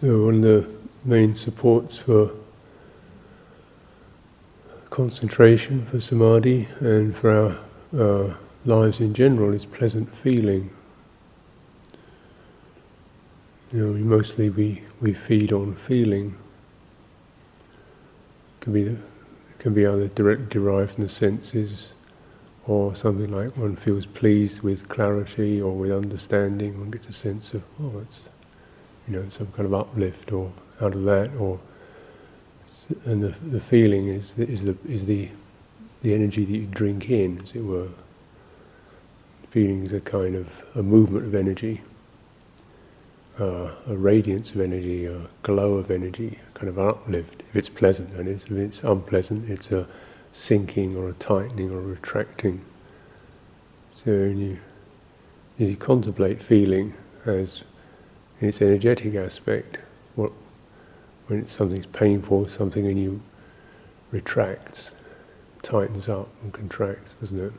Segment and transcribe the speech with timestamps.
[0.00, 0.68] So one of the
[1.04, 2.30] main supports for
[4.90, 7.58] concentration, for samadhi, and for
[7.92, 8.34] our uh,
[8.64, 10.70] lives in general is pleasant feeling.
[13.72, 16.36] You know, mostly we, we feed on feeling.
[18.60, 21.88] It can be it can be either directly derived from the senses,
[22.68, 26.78] or something like one feels pleased with clarity or with understanding.
[26.78, 28.28] One gets a sense of oh, it's
[29.08, 31.58] you know some kind of uplift or out of that, or
[33.06, 35.28] and the the feeling is the, is the is the
[36.02, 37.88] the energy that you drink in, as it were.
[39.50, 41.80] Feeling is a kind of a movement of energy,
[43.40, 47.42] uh, a radiance of energy, a glow of energy, a kind of uplift.
[47.50, 49.86] If it's pleasant, and if it's unpleasant, it's a
[50.32, 52.62] sinking or a tightening or a retracting.
[53.92, 54.58] So when you,
[55.58, 56.94] you contemplate feeling
[57.26, 57.62] as
[58.40, 59.78] in its energetic aspect,
[60.14, 60.32] what
[61.26, 63.20] when something's painful, something in you
[64.10, 64.92] retracts,
[65.62, 67.52] tightens up and contracts, doesn't it?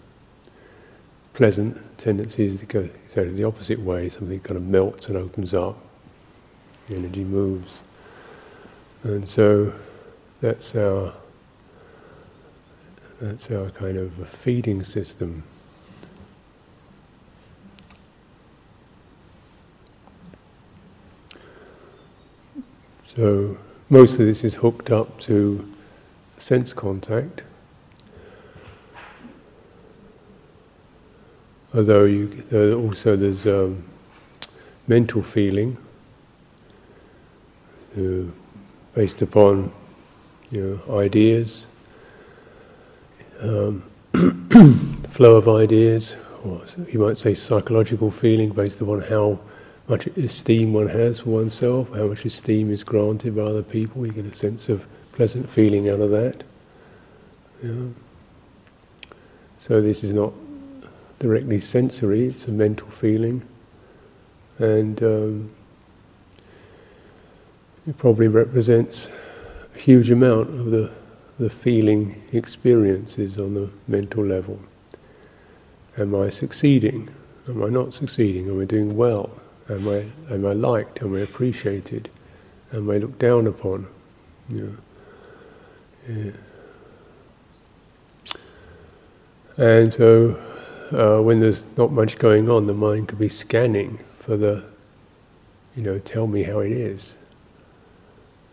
[1.34, 5.78] Pleasant tendencies to go the opposite way, something kind of melts and opens up,
[6.88, 7.82] the energy moves.
[9.04, 9.74] And so
[10.42, 11.14] that's our
[13.22, 15.44] that's our kind of feeding system.
[23.16, 23.58] So
[23.90, 25.68] most of this is hooked up to
[26.38, 27.42] sense contact.
[31.74, 33.84] Although you, uh, also there's um,
[34.88, 35.76] mental feeling
[37.98, 38.30] uh,
[38.94, 39.72] based upon
[40.52, 41.66] you know, ideas,
[43.42, 43.84] um,
[45.10, 49.40] flow of ideas, or you might say psychological feeling based upon how
[49.90, 54.06] much esteem one has for oneself, how much esteem is granted by other people.
[54.06, 56.44] You get a sense of pleasant feeling out of that.
[57.64, 57.88] Yeah.
[59.58, 60.32] So this is not
[61.18, 63.42] directly sensory; it's a mental feeling,
[64.60, 65.52] and um,
[67.88, 69.10] it probably represents
[69.76, 70.92] a huge amount of the
[71.40, 74.60] the feeling experiences on the mental level.
[75.98, 77.10] Am I succeeding?
[77.48, 78.50] Am I not succeeding?
[78.50, 79.32] Am I doing well?
[79.70, 81.02] Am I am I liked?
[81.02, 82.10] Am I appreciated?
[82.74, 83.88] Am I looked down upon?
[84.50, 84.78] You
[86.08, 86.16] know.
[86.16, 86.32] yeah.
[89.58, 90.38] And so,
[90.94, 94.64] uh, when there's not much going on, the mind could be scanning for the,
[95.76, 97.18] you know, tell me how it is.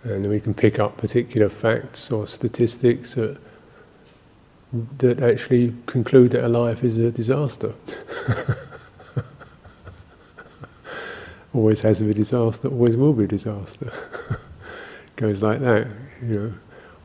[0.02, 3.38] And then we can pick up particular facts or statistics that,
[4.98, 7.72] that actually conclude that our life is a disaster.
[11.56, 13.92] always has a disaster, always will be a disaster.
[15.16, 15.86] Goes like that,
[16.22, 16.52] you know.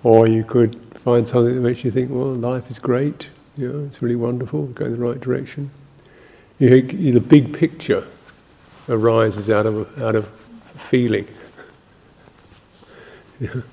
[0.04, 3.86] Or you could find something that makes you think, well, life is great, you know,
[3.86, 5.70] it's really wonderful, go in the right direction.
[6.60, 6.82] You,
[7.14, 8.08] the big picture
[8.88, 10.30] arises out of out of
[10.76, 11.28] feeling,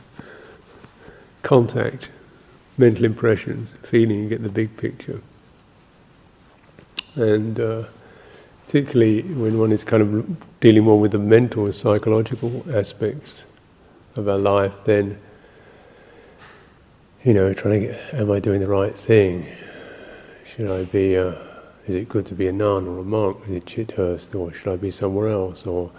[1.43, 2.09] contact,
[2.78, 4.22] mental impressions, feeling.
[4.22, 5.21] You get the big picture,
[7.17, 7.61] and.
[7.61, 7.84] Uh,
[8.69, 13.47] particularly when one is kind of dealing more with the mental psychological aspects
[14.17, 15.19] of our life, then
[17.25, 19.47] you know, trying to get, am I doing the right thing?
[20.47, 21.33] Should I be, uh,
[21.87, 23.39] is it good to be a nun or a monk?
[23.49, 25.67] Is it Chithurst or should I be somewhere else?
[25.67, 25.91] Or,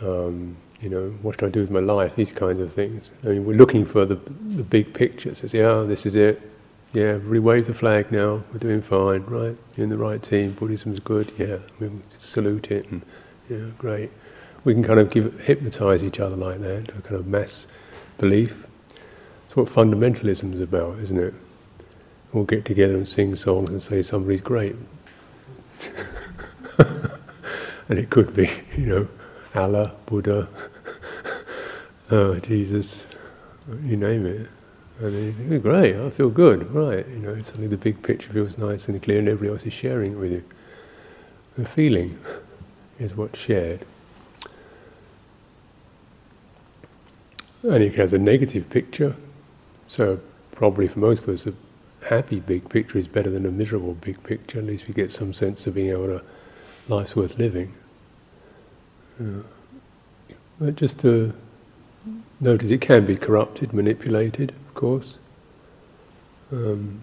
[0.00, 2.14] um, you know, what should I do with my life?
[2.14, 3.10] These kinds of things.
[3.24, 5.34] I mean, we're looking for the, the big picture.
[5.34, 6.40] Says, yeah, this is it.
[6.92, 8.42] Yeah, everybody wave the flag now.
[8.52, 9.56] We're doing fine, right?
[9.76, 10.54] You're in the right team.
[10.54, 11.32] Buddhism's good.
[11.38, 13.02] Yeah, we salute it, and
[13.48, 14.10] yeah, great.
[14.64, 17.68] We can kind of give hypnotize each other like that, a kind of mass
[18.18, 18.66] belief.
[18.88, 21.32] That's what fundamentalism is about, isn't it?
[22.32, 24.74] We'll get together and sing songs and say somebody's great.
[26.78, 29.08] and it could be, you know,
[29.54, 30.48] Allah, Buddha,
[32.10, 33.04] uh, Jesus,
[33.84, 34.48] you name it.
[35.00, 37.06] And you great, I feel good, right.
[37.08, 40.12] You know, suddenly the big picture feels nice and clear and everybody else is sharing
[40.12, 40.44] it with you.
[41.56, 42.18] The feeling
[42.98, 43.84] is what's shared.
[47.62, 49.16] And you can have the negative picture.
[49.86, 50.20] So
[50.52, 51.54] probably for most of us, a
[52.06, 54.58] happy big picture is better than a miserable big picture.
[54.58, 56.22] At least we get some sense of being able to,
[56.88, 57.72] life's worth living.
[59.18, 59.42] Uh,
[60.58, 61.32] but just to
[62.40, 65.18] notice it can be corrupted, manipulated course.
[66.50, 67.02] Um,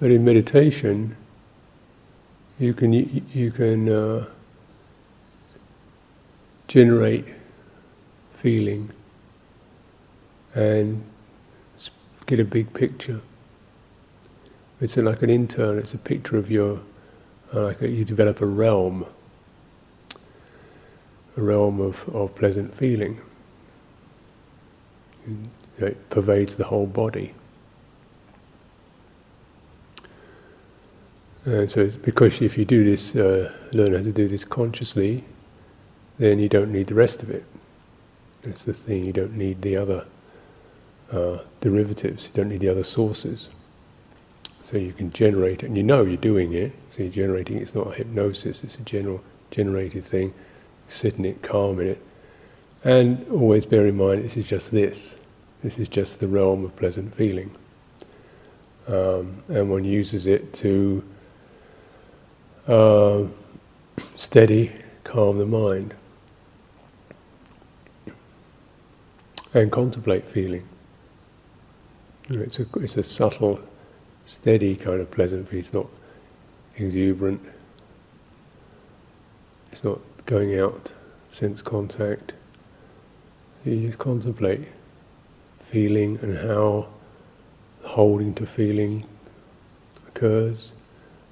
[0.00, 1.16] But in meditation,
[2.58, 4.26] you can you can uh,
[6.68, 7.24] generate
[8.34, 8.90] feeling
[10.54, 11.02] and
[12.26, 13.22] get a big picture.
[14.82, 15.78] It's like an intern.
[15.78, 16.80] It's a picture of your
[17.62, 19.06] like a, you develop a realm,
[21.36, 23.20] a realm of, of pleasant feeling.
[25.78, 27.34] It pervades the whole body.
[31.44, 35.24] And so because if you do this, uh, learn how to do this consciously,
[36.18, 37.44] then you don't need the rest of it.
[38.42, 40.06] That's the thing, you don't need the other
[41.12, 43.48] uh, derivatives, you don't need the other sources.
[44.64, 47.74] So you can generate it, and you know you're doing it, so you're generating it's
[47.74, 50.32] not a hypnosis, it's a general generated thing,
[50.88, 52.02] sit in it, calm in it.
[52.82, 55.16] And always bear in mind this is just this.
[55.62, 57.54] This is just the realm of pleasant feeling.
[58.88, 61.04] Um, and one uses it to
[62.66, 63.24] uh,
[64.16, 64.72] steady,
[65.04, 65.94] calm the mind,
[69.54, 70.66] and contemplate feeling.
[72.30, 73.60] It's a, it's a subtle,
[74.24, 75.60] steady kind of pleasant feeling.
[75.60, 75.86] It's not
[76.76, 77.40] exuberant.
[79.72, 80.90] It's not going out,
[81.28, 82.32] sense contact.
[83.64, 84.68] You just contemplate
[85.70, 86.86] feeling and how
[87.82, 89.04] holding to feeling
[90.06, 90.72] occurs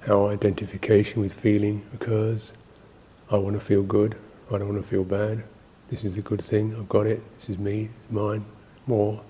[0.05, 2.51] how identification with feeling occurs.
[3.31, 4.15] I want to feel good,
[4.49, 5.43] I don't want to feel bad.
[5.89, 8.43] This is the good thing, I've got it, this is me, mine,
[8.85, 9.21] more.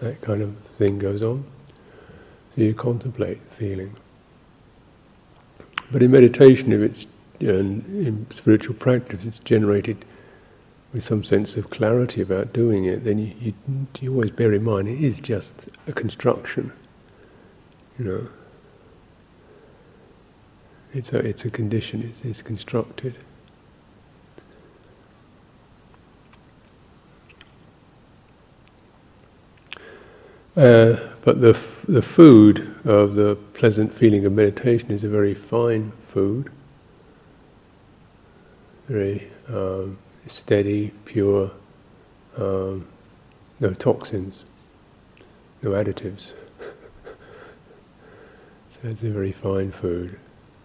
[0.00, 1.44] That kind of thing goes on.
[2.58, 3.94] You contemplate feeling.
[5.92, 7.06] But in meditation, if it's
[7.38, 10.04] and in spiritual practice, it's generated
[10.92, 13.54] with some sense of clarity about doing it, then you, you,
[14.00, 16.72] you always bear in mind it is just a construction.
[17.96, 18.28] You know,
[20.94, 23.14] it's a, it's a condition, it's, it's constructed.
[30.58, 35.32] Uh, but the, f- the food of the pleasant feeling of meditation is a very
[35.32, 36.50] fine food,
[38.88, 39.96] very um,
[40.26, 41.48] steady, pure,
[42.38, 42.84] um,
[43.60, 44.42] no toxins,
[45.62, 46.32] no additives.
[48.72, 50.18] so it's a very fine food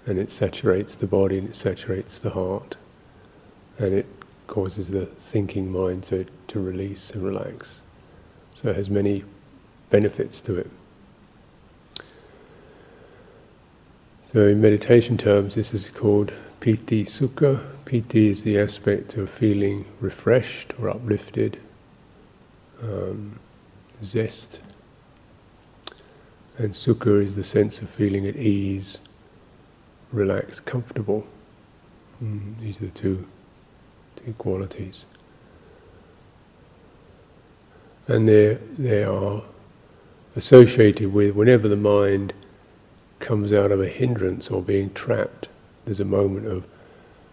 [0.07, 2.75] and it saturates the body and it saturates the heart
[3.77, 4.07] and it
[4.47, 7.83] causes the thinking mind to, to release and relax.
[8.55, 9.23] So it has many
[9.93, 10.71] benefits to it.
[14.25, 17.61] So in meditation terms, this is called piti sukha.
[17.85, 21.59] Piti is the aspect of feeling refreshed or uplifted,
[22.81, 23.39] um,
[24.03, 24.61] zest.
[26.57, 28.99] And sukha is the sense of feeling at ease,
[30.11, 31.23] relaxed, comfortable.
[32.23, 33.27] Mm, these are the two,
[34.15, 35.05] two qualities.
[38.07, 39.43] And they they are
[40.35, 42.33] associated with whenever the mind
[43.19, 45.47] comes out of a hindrance or being trapped,
[45.85, 46.65] there's a moment of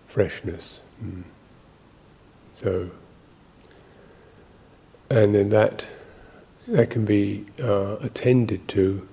[0.07, 0.81] freshness.
[1.03, 1.23] Mm.
[2.55, 2.91] So,
[5.09, 5.85] and then that
[6.69, 9.07] that can be uh, attended to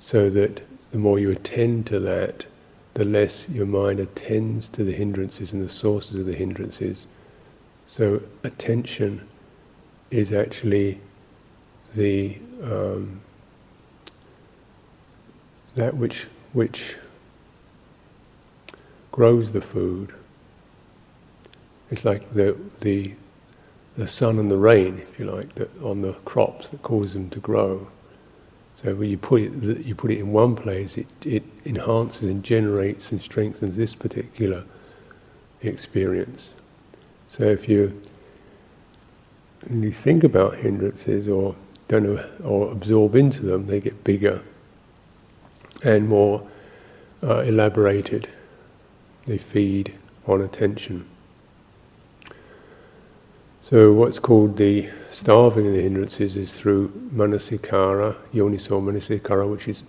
[0.00, 2.46] so that the more you attend to that,
[2.94, 7.06] the less your mind attends to the hindrances and the sources of the hindrances.
[7.86, 9.26] So attention
[10.10, 11.00] is actually
[11.94, 13.20] the um,
[15.74, 16.96] that which which
[19.12, 20.12] grows the food.
[21.90, 23.14] It's like the the
[23.96, 27.30] the sun and the rain, if you like, that on the crops that cause them
[27.30, 27.86] to grow.
[28.82, 29.52] So when you put it,
[29.86, 34.64] you put it in one place, it, it enhances and generates and strengthens this particular
[35.62, 36.52] experience.
[37.28, 38.00] So if you,
[39.70, 41.54] you think about hindrances or
[41.88, 44.42] don't know, or absorb into them, they get bigger
[45.82, 46.46] and more
[47.22, 48.28] uh, elaborated.
[49.26, 49.92] They feed
[50.26, 51.06] on attention.
[53.62, 59.84] So what's called the starving of the hindrances is through manasikara, yoniso manasikara, which is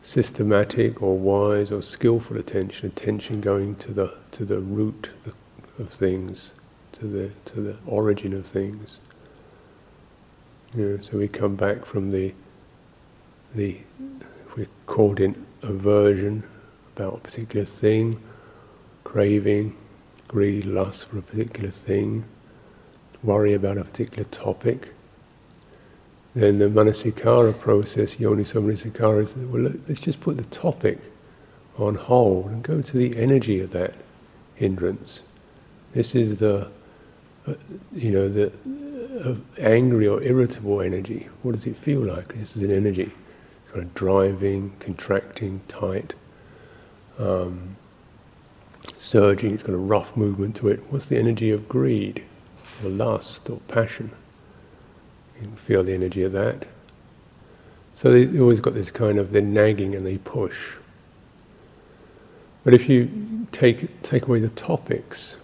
[0.00, 5.10] systematic or wise or skillful attention, attention going to the to the root
[5.78, 6.54] of things,
[6.92, 9.00] to the to the origin of things.
[10.72, 12.32] So we come back from the
[13.56, 13.78] the
[14.56, 16.44] we're caught in aversion
[16.94, 18.20] about a particular thing,
[19.02, 19.76] craving,
[20.28, 22.24] greed, lust for a particular thing,
[23.24, 24.94] worry about a particular topic,
[26.34, 31.00] then the manasikara process, yoni manasikara, is well, let's just put the topic
[31.78, 33.94] on hold and go to the energy of that
[34.54, 35.22] hindrance.
[35.94, 36.70] This is the,
[37.48, 37.54] uh,
[37.92, 38.52] you know, the
[39.18, 41.28] uh, angry or irritable energy.
[41.42, 42.34] What does it feel like?
[42.34, 43.10] This is an energy.
[43.62, 46.14] It's kind of driving, contracting, tight,
[47.18, 47.76] um,
[48.96, 49.52] surging.
[49.52, 50.80] It's got a rough movement to it.
[50.90, 52.22] What's the energy of greed,
[52.84, 54.10] or lust, or passion?
[55.36, 56.66] You can feel the energy of that.
[57.94, 60.74] So they always got this kind of they're nagging and they push.
[62.64, 65.36] But if you take take away the topics,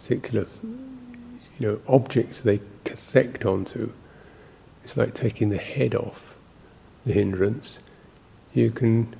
[0.00, 0.46] particular
[1.58, 3.90] you know objects they cathect onto,
[4.84, 6.34] it's like taking the head off
[7.04, 7.80] the hindrance.
[8.54, 9.14] You can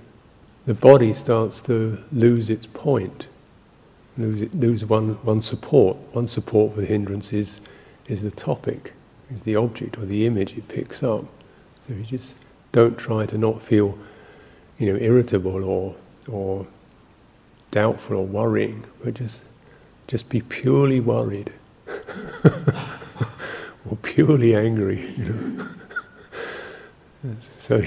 [0.66, 3.26] the body starts to lose its point,
[4.16, 5.97] lose it, lose one one support.
[6.12, 7.61] One support for the hindrance is
[8.07, 8.92] is the topic
[9.30, 11.25] is the object or the image it picks up.
[11.87, 12.37] So you just
[12.73, 13.99] don't try to not feel,
[14.78, 15.95] you know, irritable or
[16.28, 16.66] or
[17.71, 19.42] doubtful or worrying, but just
[20.07, 21.52] just be purely worried
[23.90, 25.14] or purely angry.
[25.16, 25.68] You know.
[27.59, 27.83] so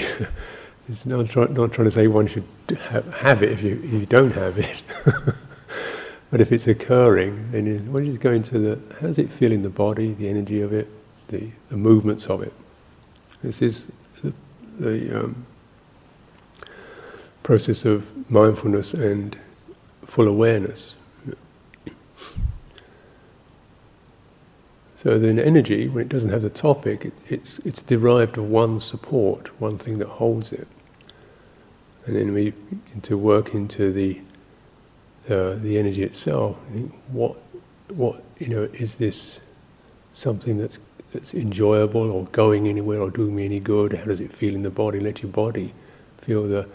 [0.89, 2.43] it's not, try, not trying to say one should
[2.79, 4.81] have, it if you if you don't have it.
[6.31, 9.51] But if it's occurring, then you, well, you go into the how does it feel
[9.51, 10.87] in the body, the energy of it,
[11.27, 12.53] the, the movements of it.
[13.43, 13.87] This is
[14.21, 14.33] the,
[14.79, 15.45] the um,
[17.43, 19.37] process of mindfulness and
[20.05, 20.95] full awareness.
[25.01, 28.79] So then energy, when it doesn't have the topic, it, it's, it's derived of one
[28.79, 30.67] support, one thing that holds it.
[32.05, 34.19] And then we begin to work into the
[35.29, 36.57] uh, the energy itself.
[37.11, 37.37] What
[37.89, 39.39] what you know is this
[40.13, 40.79] something that's
[41.13, 43.93] that's enjoyable or going anywhere or doing me any good?
[43.93, 44.99] How does it feel in the body?
[44.99, 45.73] Let your body
[46.17, 46.67] feel the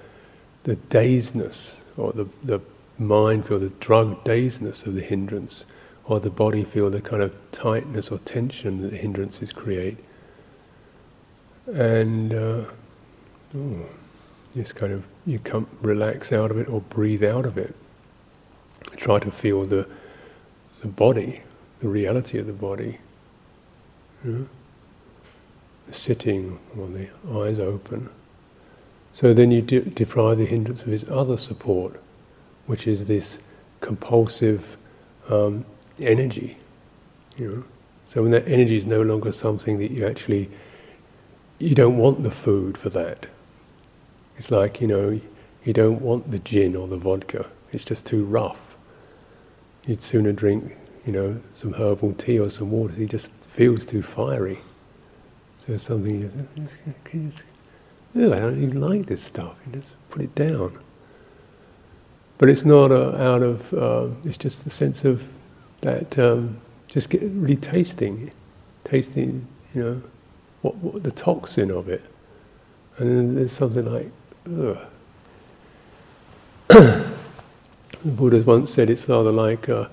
[0.62, 2.60] the dazedness or the, the
[2.98, 5.64] mind feel the drug dazedness of the hindrance,
[6.08, 9.98] or the body feel the kind of tightness or tension that the hindrances create.
[11.66, 12.64] And uh,
[14.54, 17.74] just kind of you come relax out of it or breathe out of it.
[18.96, 19.86] Try to feel the
[20.80, 21.42] the body,
[21.80, 22.98] the reality of the body.
[24.24, 24.46] The
[25.90, 27.08] sitting or the
[27.38, 28.08] eyes open.
[29.12, 32.00] So then you de- deprive the hindrance of its other support,
[32.66, 33.38] which is this
[33.80, 34.76] compulsive
[35.28, 35.64] um,
[36.00, 36.56] energy.
[37.36, 37.64] You know?
[38.06, 40.48] So when that energy is no longer something that you actually,
[41.58, 43.26] you don't want the food for that.
[44.36, 45.20] It's like, you know,
[45.64, 47.46] you don't want the gin or the vodka.
[47.72, 48.76] It's just too rough.
[49.86, 52.94] You'd sooner drink, you know, some herbal tea or some water.
[53.00, 54.60] It just feels too fiery.
[55.58, 56.30] So something you
[57.16, 57.44] just,
[58.14, 59.56] I don't even like this stuff.
[59.66, 60.78] You just put it down.
[62.38, 65.22] But it's not a, out of, uh, it's just the sense of
[65.82, 68.30] that, um, just get, really tasting,
[68.84, 70.02] tasting, you know,
[70.62, 72.02] what, what, the toxin of it.
[72.98, 74.10] And then there's something like,
[74.58, 74.78] ugh.
[76.68, 79.90] the Buddha once said it's rather like a,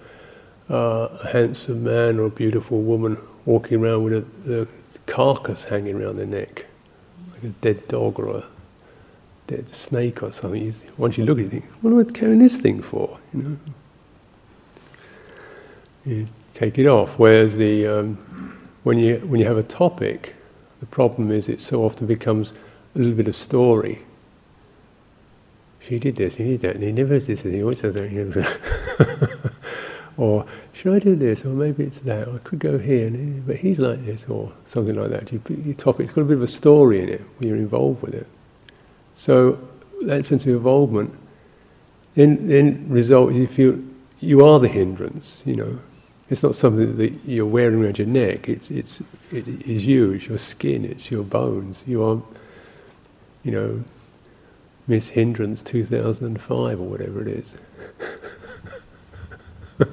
[0.69, 4.67] a, handsome man or a beautiful woman walking around with a, the
[5.05, 6.65] carcass hanging around their neck
[7.33, 8.43] like a dead dog or a
[9.47, 10.73] dead snake or something.
[10.97, 13.19] once you look at it, you think, what am I carrying this thing for?
[13.33, 13.57] You know,
[16.05, 17.17] you take it off.
[17.17, 18.15] Whereas the um,
[18.83, 20.35] when you when you have a topic,
[20.79, 22.53] the problem is it so often becomes
[22.95, 23.99] a little bit of story.
[25.79, 27.95] She did this, he did that, and he never does this, and he always says
[27.95, 29.51] that.
[30.17, 33.45] or should I do this, or maybe it's that, or I could go here, and,
[33.45, 35.31] but he's like this, or something like that.
[35.33, 38.01] You your topic, it's got a bit of a story in it when you're involved
[38.01, 38.27] with it.
[39.15, 39.59] So
[40.03, 41.13] that sense of involvement,
[42.15, 43.77] then, then result you feel
[44.19, 45.43] you are the hindrance.
[45.45, 45.79] You know,
[46.29, 48.49] it's not something that you're wearing around your neck.
[48.49, 49.01] It's it's
[49.31, 50.11] it is you.
[50.11, 50.85] It's your skin.
[50.85, 51.83] It's your bones.
[51.85, 52.21] You are,
[53.43, 53.83] you know,
[54.87, 57.55] Miss Hindrance 2005 or whatever it is.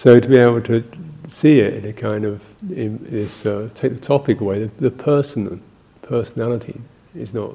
[0.00, 0.82] So to be able to
[1.28, 5.60] see it in a kind of this uh, take the topic away, the, the person,
[6.00, 6.80] personality
[7.14, 7.54] is not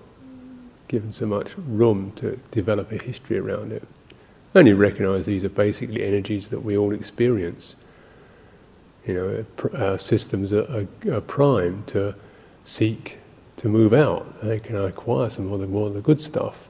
[0.88, 3.84] given so much room to develop a history around it.
[4.54, 7.76] Only recognise these are basically energies that we all experience.
[9.06, 9.46] You know,
[9.78, 12.16] our systems are, are, are primed to
[12.64, 13.20] seek
[13.58, 14.42] to move out.
[14.42, 16.68] They can acquire some more of the more of the good stuff.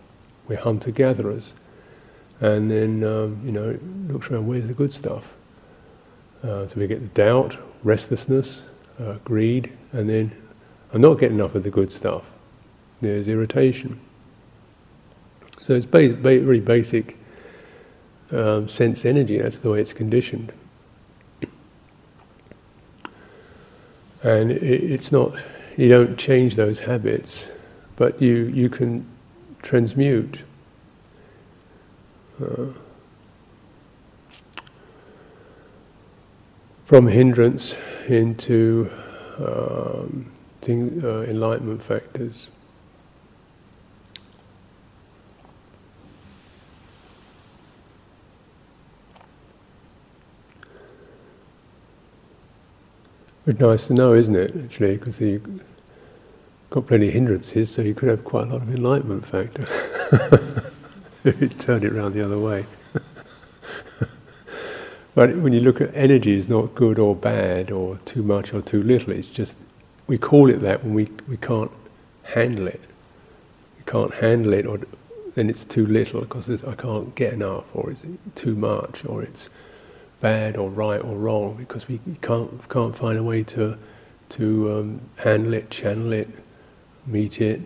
[0.47, 1.53] We're hunter gatherers,
[2.41, 4.47] and then um, you know, look around.
[4.47, 5.23] Where's the good stuff?
[6.43, 8.63] Uh, so we get the doubt, restlessness,
[8.99, 10.31] uh, greed, and then
[10.93, 12.23] I'm not getting enough of the good stuff.
[13.01, 13.99] There's irritation.
[15.57, 17.17] So it's ba- ba- very basic
[18.31, 19.37] um, sense energy.
[19.37, 20.51] That's the way it's conditioned.
[24.23, 25.35] And it, it's not.
[25.77, 27.49] You don't change those habits,
[27.95, 29.05] but you you can
[29.61, 30.39] transmute.
[32.41, 32.67] Uh,
[36.85, 37.75] from hindrance
[38.07, 38.89] into
[39.39, 42.49] um, thing, uh, enlightenment factors.
[53.45, 54.55] But nice to know, isn't it?
[54.63, 55.63] Actually, because you've
[56.71, 59.67] got plenty of hindrances, so you could have quite a lot of enlightenment factor
[61.23, 62.65] if you turned it around the other way.
[65.13, 68.61] but when you look at energy, it's not good or bad, or too much or
[68.61, 69.11] too little.
[69.11, 69.55] It's just
[70.07, 71.71] we call it that when we we can't
[72.23, 72.81] handle it.
[73.77, 74.79] We can't handle it, or
[75.35, 78.01] then it's too little because I can't get enough, or it's
[78.33, 79.51] too much, or it's
[80.21, 83.77] bad or right or wrong because we can't can't find a way to
[84.29, 86.29] to um, handle it, channel it,
[87.05, 87.61] meet it,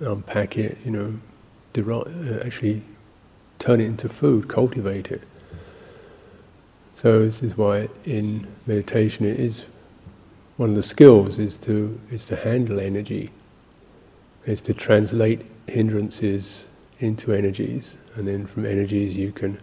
[0.00, 0.78] unpack it.
[0.84, 1.20] You know,
[1.76, 2.82] uh, actually
[3.58, 5.22] turn it into food, cultivate it.
[6.94, 9.62] So this is why in meditation it is
[10.56, 13.30] one of the skills is to is to handle energy,
[14.46, 16.68] is to translate hindrances
[16.98, 19.58] into energies, and then from energies you can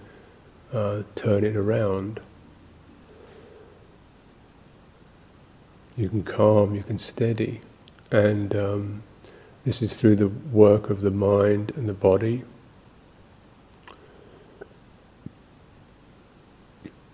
[0.73, 2.19] uh, turn it around.
[5.95, 7.61] You can calm, you can steady,
[8.11, 9.03] and um,
[9.65, 12.43] this is through the work of the mind and the body.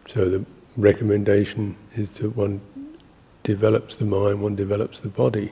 [0.07, 0.45] So the
[0.77, 2.61] recommendation is that one
[3.43, 5.51] develops the mind, one develops the body.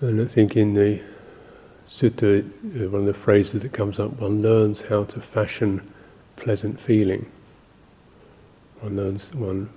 [0.00, 1.00] And I think in the
[1.88, 5.80] sutta, uh, one of the phrases that comes up, one learns how to fashion
[6.36, 7.30] pleasant feeling.
[8.80, 9.70] One learns, one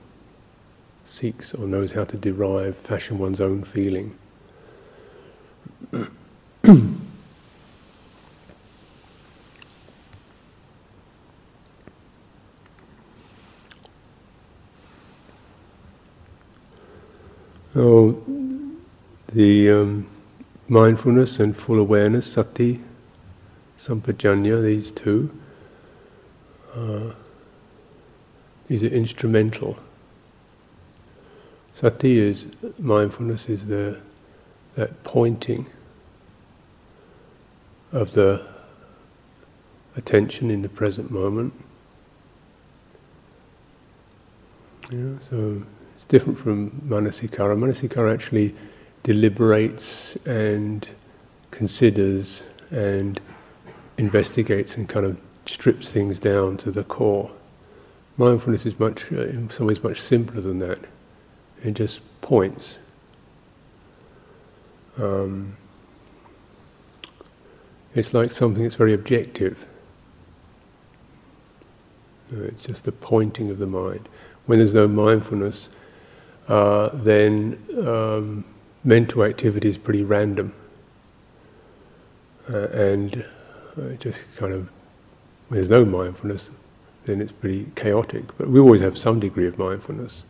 [1.04, 4.16] seeks or knows how to derive, fashion one's own feeling.
[17.76, 18.24] oh,
[19.34, 20.08] the um,
[20.70, 22.80] mindfulness and full awareness, sati,
[23.80, 25.30] sampajanya, these two,
[26.76, 27.12] uh,
[28.68, 29.78] these are instrumental.
[31.74, 34.00] Sati is mindfulness is the
[34.76, 35.66] that pointing
[37.92, 38.46] of the
[39.96, 41.54] attention in the present moment.
[44.92, 45.62] Yeah, so
[45.96, 47.58] it's different from manasikara.
[47.58, 48.56] Manasikara actually
[49.04, 50.88] deliberates and
[51.52, 53.20] considers and
[53.98, 57.30] investigates and kind of strips things down to the core.
[58.18, 60.80] Mindfulness is much, uh, in some ways, much simpler than that.
[61.64, 62.80] It just points.
[64.98, 65.56] Um,
[67.96, 69.66] it's like something that's very objective.
[72.32, 74.08] It's just the pointing of the mind.
[74.46, 75.70] When there's no mindfulness,
[76.48, 78.44] uh, then um,
[78.90, 80.52] mental activity is pretty random.
[82.52, 83.24] Uh, and
[83.80, 84.68] uh, just kind of,
[85.48, 86.50] when there's no mindfulness,
[87.06, 88.24] then it's pretty chaotic.
[88.40, 90.24] But we always have some degree of mindfulness.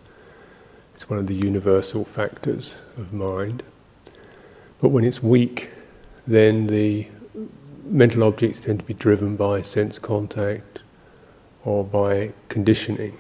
[0.94, 3.64] It's one of the universal factors of mind.
[4.82, 5.70] But when it's weak,
[6.28, 7.08] then the
[7.86, 10.80] mental objects tend to be driven by sense contact
[11.64, 13.18] or by conditioning,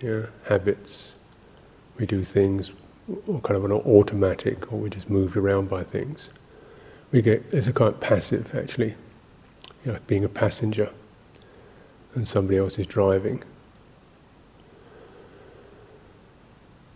[0.00, 1.12] yeah, habits.
[1.98, 2.70] We do things
[3.26, 6.30] or kind of an automatic, or we're just moved around by things.
[7.12, 8.94] We get it's a kind of passive actually,
[9.84, 10.90] you know, being a passenger,
[12.14, 13.42] and somebody else is driving.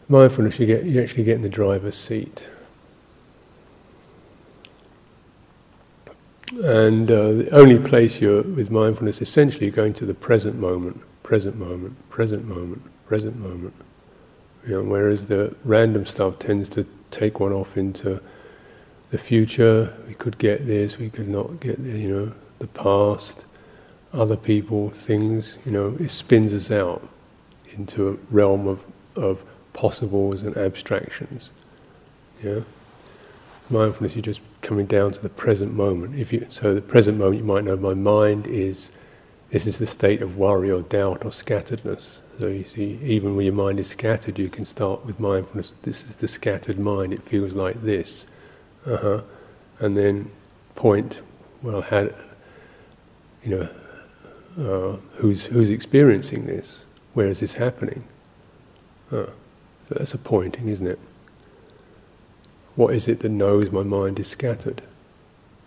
[0.09, 2.47] Mindfulness, you get you actually get in the driver's seat.
[6.65, 11.01] And uh, the only place you're with mindfulness, essentially, you're going to the present moment,
[11.23, 13.73] present moment, present moment, present moment.
[14.67, 18.21] You know, whereas the random stuff tends to take one off into
[19.11, 19.93] the future.
[20.07, 23.47] We could get this, we could not get there, you know, the past,
[24.13, 27.07] other people, things, you know, it spins us out
[27.73, 28.81] into a realm of,
[29.17, 29.43] of
[29.73, 31.53] possibles and abstractions.
[32.43, 32.61] Yeah?
[33.71, 36.19] Mindfulness, you're just coming down to the present moment.
[36.19, 38.91] If you, so the present moment, you might know my mind is
[39.51, 42.21] this is the state of worry or doubt or scatteredness.
[42.39, 45.75] So you see, even when your mind is scattered, you can start with mindfulness.
[45.83, 47.13] This is the scattered mind.
[47.13, 48.27] It feels like this,
[48.87, 49.23] uh-huh.
[49.81, 50.31] and then
[50.77, 51.21] point.
[51.63, 52.09] Well, how,
[53.43, 53.69] you know,
[54.59, 56.85] uh, who's who's experiencing this?
[57.15, 58.05] Where is this happening?
[59.11, 59.27] Uh,
[59.89, 60.99] so that's a pointing, isn't it?
[62.77, 64.81] What is it that knows my mind is scattered?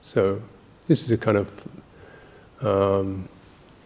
[0.01, 0.41] So
[0.87, 1.49] this is a kind of
[2.61, 3.27] um,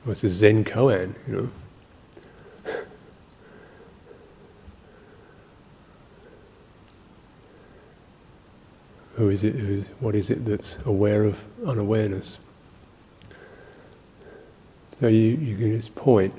[0.07, 2.73] Oh, what's a Zen koan, you know.
[9.15, 9.55] Who is it?
[9.55, 12.37] Who's, what is it that's aware of unawareness?
[15.01, 16.33] So you, you can just point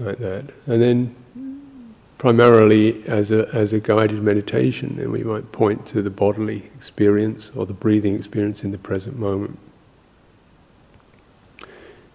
[0.00, 1.14] like that, and then
[2.18, 7.52] primarily as a as a guided meditation, then we might point to the bodily experience
[7.54, 9.56] or the breathing experience in the present moment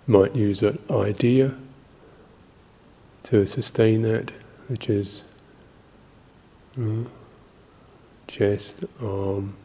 [0.07, 1.53] might use an idea
[3.23, 4.31] to sustain that,
[4.67, 5.23] which is
[6.79, 7.03] uh,
[8.27, 9.55] chest, arm.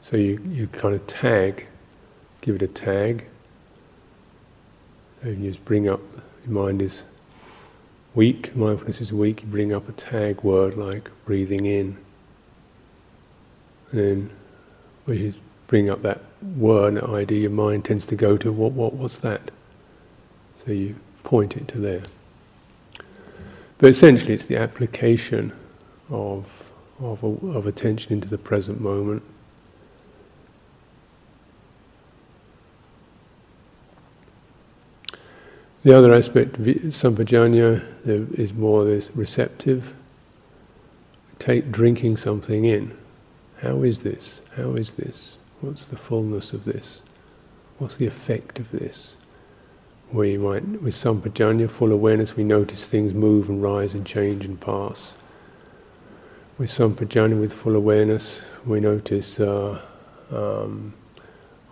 [0.00, 1.66] So you, you kind of tag,
[2.40, 3.24] give it a tag.
[5.22, 6.00] So you just bring up,
[6.44, 7.04] your mind is
[8.14, 11.96] weak, mindfulness is weak, you bring up a tag word like breathing in.
[13.92, 14.30] And then,
[15.04, 15.36] which is
[15.72, 16.20] bring up that
[16.58, 19.50] word, that idea, your mind tends to go to what, what, what's that?
[20.62, 22.02] So you point it to there.
[23.78, 25.50] But essentially, it's the application
[26.10, 26.44] of
[27.00, 29.22] of, of attention into the present moment.
[35.84, 39.94] The other aspect, sampajanya, is more this receptive.
[41.38, 42.94] Take drinking something in.
[43.62, 44.42] How is this?
[44.54, 45.38] How is this?
[45.62, 47.02] What's the fullness of this?
[47.78, 49.16] What's the effect of this?
[50.12, 54.60] We might, with sampajanya, full awareness, we notice things move and rise and change and
[54.60, 55.14] pass.
[56.58, 59.80] With some sampajanya, with full awareness, we notice, uh,
[60.32, 60.92] um,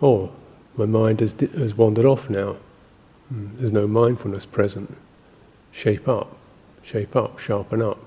[0.01, 0.31] oh,
[0.77, 2.55] my mind has, has wandered off now.
[3.27, 4.97] Hmm, there's no mindfulness present.
[5.73, 6.37] Shape up,
[6.81, 7.99] shape up, sharpen up.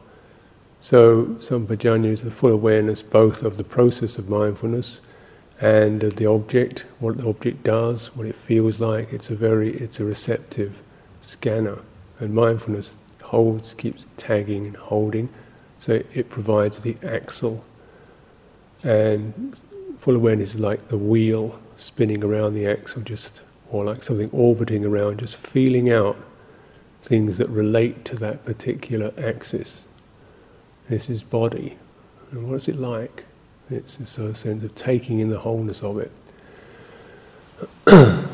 [0.80, 5.02] So, some sampajanya is the full awareness both of the process of mindfulness
[5.60, 9.12] and the object, what the object does, what it feels like.
[9.12, 10.82] It's a very, it's a receptive
[11.20, 11.78] scanner,
[12.20, 15.28] and mindfulness holds, keeps tagging and holding,
[15.78, 17.64] so it provides the axle.
[18.82, 19.60] And
[20.00, 24.84] full awareness is like the wheel spinning around the axle, just or like something orbiting
[24.84, 26.16] around, just feeling out
[27.02, 29.84] things that relate to that particular axis.
[30.88, 31.78] This is body,
[32.30, 33.24] and what is it like?
[33.70, 36.12] It's a sort of sense of taking in the wholeness of it.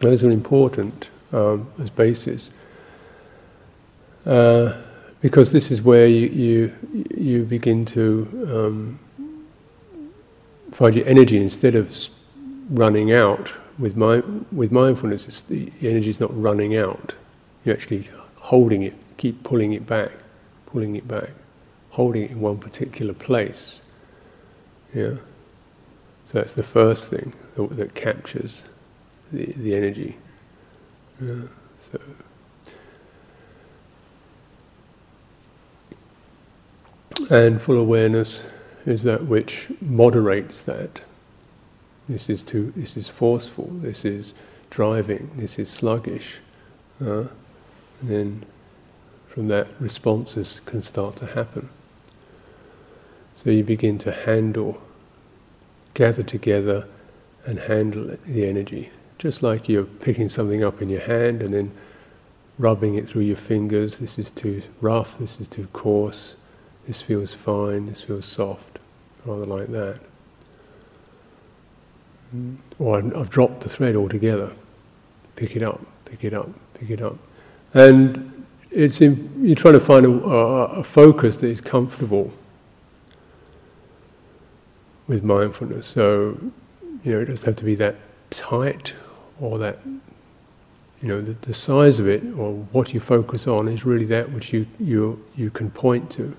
[0.00, 2.50] Those are important um, as basis.
[4.24, 4.72] Uh,
[5.20, 6.72] because this is where you you,
[7.14, 8.98] you begin to um,
[10.72, 11.94] find your energy instead of
[12.70, 15.42] running out with my, with mindfulness.
[15.42, 17.12] the energy is not running out.
[17.64, 20.12] You're actually holding it, keep pulling it back
[20.68, 21.30] pulling it back,
[21.90, 23.80] holding it in one particular place.
[24.94, 25.14] Yeah.
[26.26, 28.64] So that's the first thing that, that captures
[29.32, 30.16] the, the energy.
[31.20, 31.42] Yeah.
[31.80, 32.00] So.
[37.30, 38.44] And full awareness
[38.86, 41.00] is that which moderates that.
[42.08, 42.72] This is too.
[42.76, 43.68] This is forceful.
[43.72, 44.34] This is
[44.70, 45.30] driving.
[45.36, 46.38] This is sluggish.
[47.00, 47.24] Uh,
[48.00, 48.44] and then
[49.38, 51.68] from that, responses can start to happen.
[53.36, 54.82] So you begin to handle,
[55.94, 56.88] gather together,
[57.46, 58.90] and handle the energy.
[59.16, 61.70] Just like you're picking something up in your hand and then
[62.58, 63.96] rubbing it through your fingers.
[63.96, 66.34] This is too rough, this is too coarse,
[66.88, 68.80] this feels fine, this feels soft,
[69.24, 70.00] rather like that.
[72.80, 74.50] Or I've dropped the thread altogether.
[75.36, 77.16] Pick it up, pick it up, pick it up.
[77.74, 78.34] And
[78.70, 82.30] it's in, you're trying to find a, a, focus that is comfortable
[85.06, 85.86] with mindfulness.
[85.86, 86.38] So,
[87.04, 87.96] you know, it doesn't have to be that
[88.30, 88.92] tight
[89.40, 93.84] or that, you know, the, the, size of it or what you focus on is
[93.86, 96.36] really that which you, you, you can point to,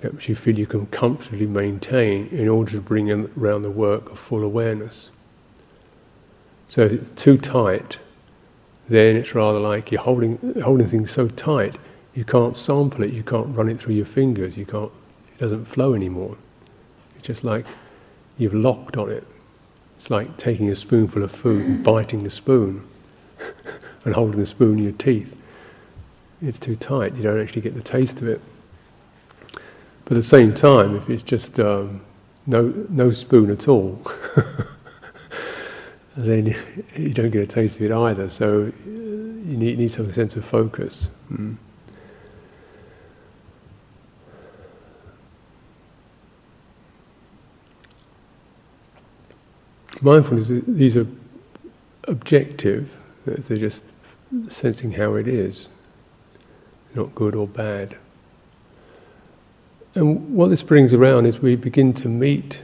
[0.00, 3.70] that which you feel you can comfortably maintain in order to bring in, around the
[3.70, 5.10] work of full awareness.
[6.66, 7.98] So if it's too tight,
[8.88, 11.76] then it's rather like you're holding holding things so tight
[12.14, 14.90] you can't sample it, you can't run it through your fingers, you can't
[15.32, 16.36] it doesn't flow anymore.
[17.16, 17.66] It's just like
[18.38, 19.26] you've locked on it.
[19.96, 22.86] It's like taking a spoonful of food and biting the spoon
[24.04, 25.36] and holding the spoon in your teeth.
[26.40, 28.40] It's too tight, you don't actually get the taste of it.
[30.04, 32.00] But at the same time, if it's just um,
[32.46, 34.00] no, no spoon at all,
[36.16, 36.56] then
[36.96, 38.28] you don't get a taste of it either.
[38.28, 41.08] So uh, you need, need some sense of focus.
[41.32, 41.56] Mm.
[50.00, 51.06] Mindfulness, these are
[52.08, 52.90] objective,
[53.24, 53.84] they're just
[54.48, 55.70] sensing how it is,
[56.94, 57.96] not good or bad.
[59.94, 62.62] And what this brings around is we begin to meet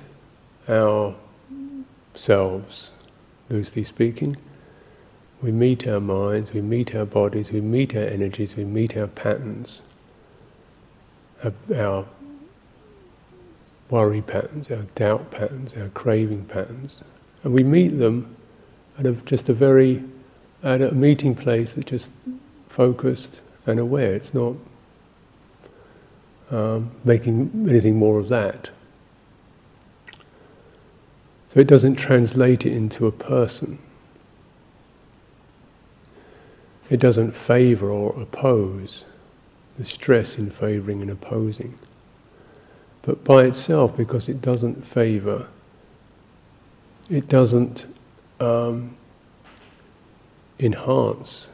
[0.68, 1.16] ourselves,
[3.50, 4.36] loosely speaking.
[5.42, 9.06] We meet our minds, we meet our bodies, we meet our energies, we meet our
[9.06, 9.82] patterns,
[11.74, 12.04] our,
[13.88, 17.00] worry patterns, our doubt patterns, our craving patterns.
[17.42, 18.36] And we meet them
[18.98, 20.04] at a, just a very,
[20.62, 22.12] at a meeting place that's just
[22.68, 24.14] focused and aware.
[24.14, 24.54] It's not
[26.50, 28.70] um, making anything more of that.
[31.52, 33.78] So it doesn't translate it into a person.
[36.88, 39.04] It doesn't favour or oppose,
[39.78, 41.76] the stress in favouring and opposing.
[43.02, 45.48] But by itself, because it doesn't favour,
[47.08, 47.86] it doesn't
[48.38, 48.96] um,
[50.58, 51.48] enhance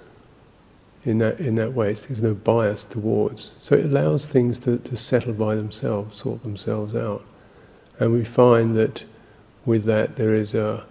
[1.04, 1.94] in that in that way.
[1.94, 3.52] There's no bias towards.
[3.60, 7.24] So it allows things to, to settle by themselves, sort themselves out.
[7.98, 9.04] And we find that
[9.66, 10.86] with that there is a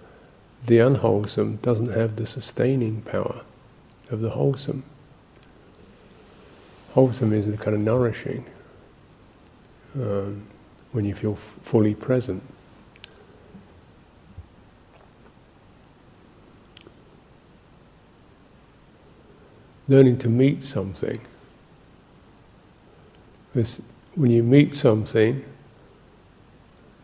[0.67, 3.41] the unwholesome doesn't have the sustaining power
[4.09, 4.83] of the wholesome.
[6.91, 8.45] Wholesome is the kind of nourishing
[9.95, 10.45] um,
[10.91, 12.41] when you feel f- fully present.
[19.88, 21.15] learning to meet something.
[24.15, 25.43] When you meet something,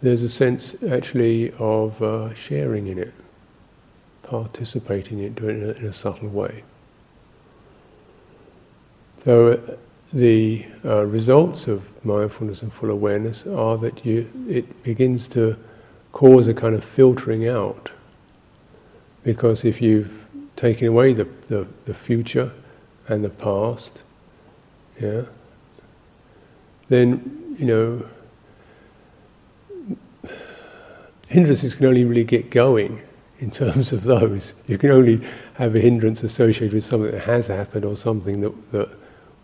[0.01, 3.13] there's a sense actually of uh, sharing in it,
[4.23, 6.63] participating in it, doing it in a subtle way.
[9.23, 9.75] So uh,
[10.13, 15.55] the uh, results of mindfulness and full awareness are that you it begins to
[16.11, 17.91] cause a kind of filtering out.
[19.23, 22.51] Because if you've taken away the, the, the future,
[23.07, 24.03] and the past,
[25.01, 25.23] yeah,
[26.87, 28.09] then, you know,
[31.31, 33.01] hindrances can only really get going
[33.39, 34.53] in terms of those.
[34.67, 38.71] You can only have a hindrance associated with something that has happened or something that,
[38.73, 38.89] that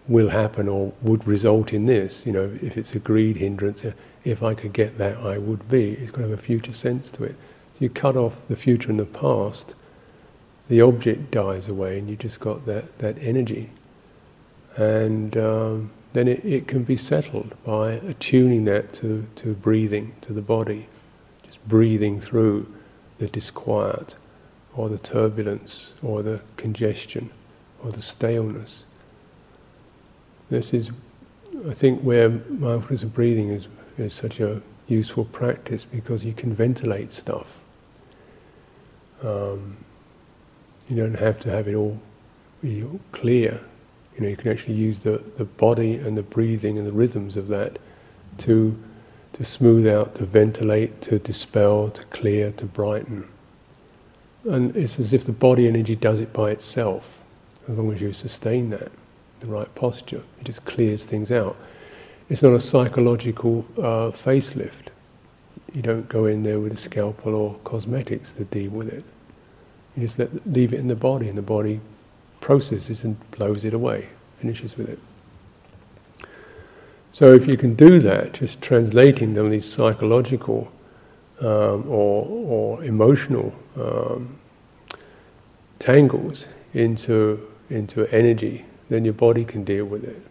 [0.09, 2.25] will happen or would result in this.
[2.25, 3.85] You know, if it's a greed hindrance,
[4.25, 5.93] if I could get that, I would be.
[5.93, 7.35] It's got to have a future sense to it.
[7.73, 9.75] So you cut off the future and the past,
[10.67, 13.69] the object dies away and you just got that, that energy.
[14.75, 20.33] And um, then it, it can be settled by attuning that to, to breathing, to
[20.33, 20.87] the body.
[21.67, 22.71] Breathing through
[23.19, 24.15] the disquiet
[24.75, 27.29] or the turbulence or the congestion
[27.83, 28.85] or the staleness.
[30.49, 30.91] This is,
[31.67, 36.53] I think, where mindfulness of breathing is, is such a useful practice because you can
[36.53, 37.47] ventilate stuff.
[39.23, 39.75] Um,
[40.89, 41.99] you don't have to have it all
[42.61, 43.59] be clear.
[44.15, 47.37] You know, you can actually use the, the body and the breathing and the rhythms
[47.37, 47.77] of that
[48.39, 48.77] to
[49.33, 53.27] to smooth out, to ventilate, to dispel, to clear, to brighten.
[54.45, 57.17] And it's as if the body energy does it by itself,
[57.67, 58.91] as long as you sustain that,
[59.39, 60.23] the right posture.
[60.39, 61.55] It just clears things out.
[62.29, 64.89] It's not a psychological uh, facelift.
[65.73, 69.03] You don't go in there with a scalpel or cosmetics to deal with it.
[69.95, 71.79] You just let, leave it in the body, and the body
[72.39, 74.07] processes and blows it away,
[74.39, 74.99] finishes with it.
[77.17, 80.71] So if you can do that, just translating them these psychological
[81.39, 84.37] um, or, or emotional um,
[85.79, 87.39] tangles into
[87.71, 90.21] into energy, then your body can deal with it.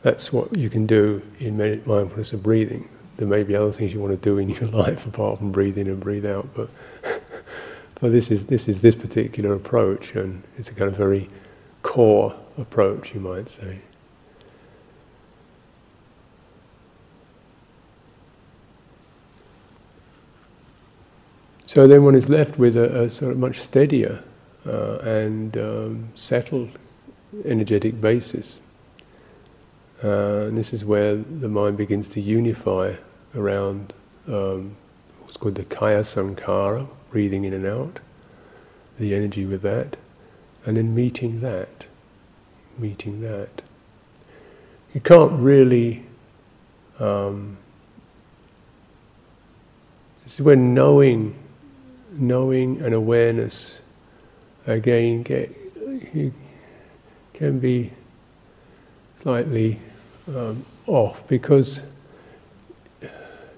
[0.00, 2.88] That's what you can do in mindfulness of breathing.
[3.18, 5.76] There may be other things you want to do in your life apart from breathe
[5.76, 6.70] in and breathe out, but
[8.00, 11.28] but this is this is this particular approach, and it's a kind of very
[11.82, 13.78] core approach, you might say.
[21.68, 24.24] So then one is left with a, a sort of much steadier
[24.66, 26.70] uh, and um, settled
[27.44, 28.58] energetic basis.
[30.02, 32.94] Uh, and this is where the mind begins to unify
[33.36, 33.92] around
[34.28, 34.74] um,
[35.20, 38.00] what's called the kaya sankhara, breathing in and out,
[38.98, 39.98] the energy with that,
[40.64, 41.84] and then meeting that,
[42.78, 43.60] meeting that.
[44.94, 46.02] You can't really.
[46.98, 47.58] Um,
[50.24, 51.34] this is when knowing,
[52.12, 53.80] knowing and awareness
[54.66, 55.54] again get
[57.34, 57.90] can be
[59.16, 59.78] slightly
[60.28, 61.82] um, off because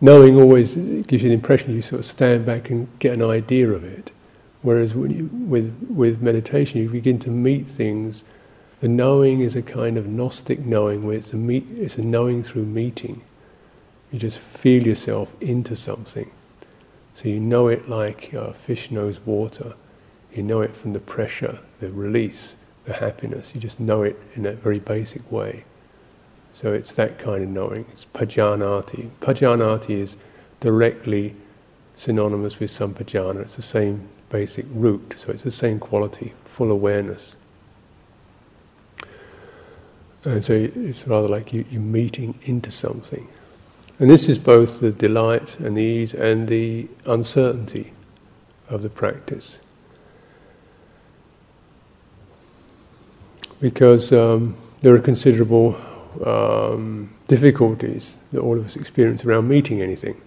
[0.01, 3.71] knowing always gives you the impression you sort of stand back and get an idea
[3.71, 4.11] of it.
[4.63, 8.25] Whereas you, with with meditation, you begin to meet things.
[8.81, 12.43] The knowing is a kind of gnostic knowing, where it's a meet, it's a knowing
[12.43, 13.23] through meeting.
[14.11, 16.31] You just feel yourself into something,
[17.15, 19.75] so you know it like a fish knows water.
[20.33, 23.53] You know it from the pressure, the release, the happiness.
[23.55, 25.65] You just know it in a very basic way.
[26.53, 27.85] So it's that kind of knowing.
[27.91, 29.11] It's pajanati.
[29.21, 30.17] Pajanati is
[30.61, 31.35] directly
[31.95, 33.41] synonymous with sampajana.
[33.41, 37.37] It's the same basic root, so it's the same quality, full awareness.
[40.25, 43.27] And so it's rather like you, you're meeting into something.
[44.01, 47.93] And this is both the delight and the ease and the uncertainty
[48.71, 49.59] of the practice.
[53.61, 55.79] Because um, there are considerable
[56.25, 60.19] um, difficulties that all of us experience around meeting anything.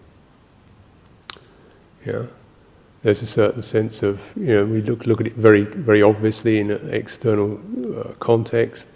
[2.06, 2.28] Yeah,
[3.02, 6.60] there's a certain sense of you know we look look at it very very obviously
[6.60, 7.60] in an external
[7.98, 8.88] uh, context.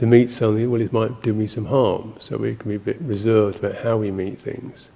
[0.00, 2.78] To meet something, well, it might do me some harm, so we can be a
[2.78, 4.88] bit reserved about how we meet things,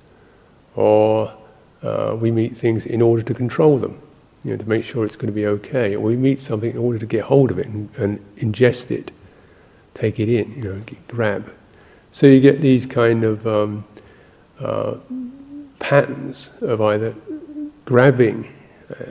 [0.77, 1.31] or
[1.83, 4.01] uh, we meet things in order to control them,
[4.45, 6.79] you know, to make sure it's going to be okay, or we meet something in
[6.79, 9.13] order to get hold of it and, and ingest it
[9.95, 11.53] take it in, you know, grab.
[12.11, 13.85] So you get these kind of um,
[14.59, 14.95] uh,
[15.79, 17.15] patterns of either
[17.85, 18.53] grabbing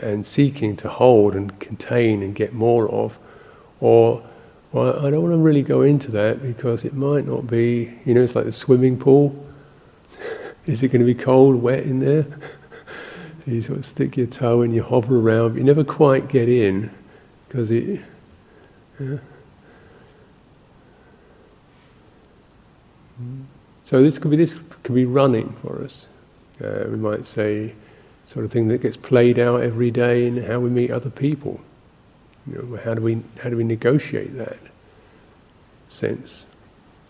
[0.02, 3.18] and seeking to hold and contain and get more of,
[3.80, 4.24] or
[4.74, 8.16] well, I don't want to really go into that because it might not be, you
[8.16, 9.34] know, it's like the swimming pool.
[10.66, 12.26] Is it going to be cold, wet in there?
[13.46, 16.50] you sort of stick your toe and you hover around, but you never quite get
[16.50, 16.90] in
[17.48, 18.02] because it.
[19.00, 19.18] Yeah.
[23.84, 26.08] So this could be this could be running for us.
[26.64, 27.76] Uh, we might say,
[28.26, 31.60] sort of thing that gets played out every day in how we meet other people.
[32.48, 34.58] You know, how do we how do we negotiate that
[35.88, 36.46] sense?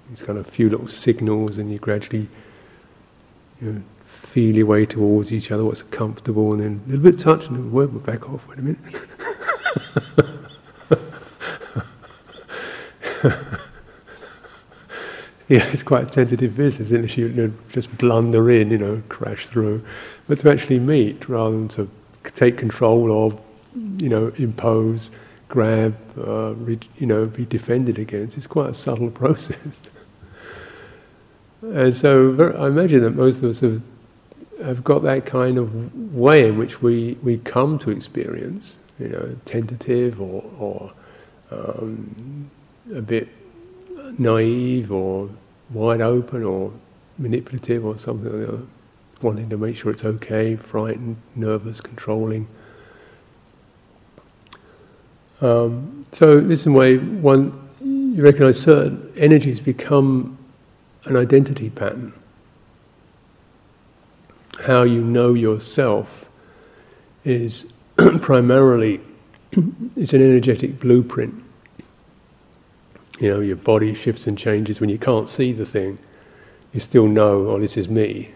[0.10, 2.28] These kind of few little signals, and you gradually
[3.62, 5.63] you know, feel your way towards each other.
[5.63, 8.46] What's comfortable, and then a little bit touch, and then we're back off.
[8.48, 8.80] Wait a minute.
[15.54, 19.02] yeah, it's quite a tentative business unless you, you know, just blunder in, you know,
[19.10, 19.84] crash through.
[20.28, 21.89] But to actually meet rather than to
[22.24, 23.39] take control or,
[23.76, 25.12] you know, impose,
[25.50, 29.82] grab, uh, re, you know, be defended against, it's quite a subtle process.
[31.62, 33.82] and so I imagine that most of us have,
[34.64, 39.36] have got that kind of way in which we, we come to experience, you know,
[39.46, 40.92] tentative or, or
[41.52, 42.50] um,
[42.94, 43.30] a bit
[44.18, 45.30] naive or
[45.72, 46.72] wide open or
[47.18, 48.68] manipulative or something like that,
[49.22, 52.48] wanting to make sure it's okay, frightened, nervous, controlling.
[55.43, 60.38] Um, so this is way one you recognize certain energies become
[61.06, 62.13] an identity pattern.
[64.60, 66.29] How you know yourself
[67.25, 67.73] is
[68.21, 69.01] primarily
[69.97, 71.43] it's an energetic blueprint
[73.19, 75.97] you know, your body shifts and changes when you can't see the thing.
[76.73, 78.32] You still know, oh, this is me.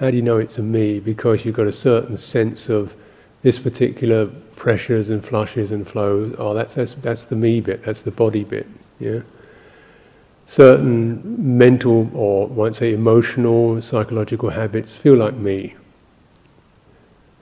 [0.00, 0.98] How do you know it's a me?
[0.98, 2.96] Because you've got a certain sense of
[3.42, 6.34] this particular pressures and flushes and flows.
[6.38, 7.84] Oh, that's that's, that's the me bit.
[7.84, 8.66] That's the body bit.
[8.98, 9.20] Yeah.
[10.46, 15.74] Certain mental or might say emotional, psychological habits feel like me.